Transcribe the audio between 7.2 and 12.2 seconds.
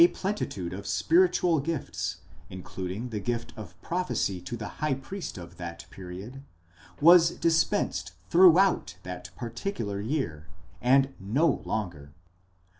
dispensed throughout that particular year,!° and no longer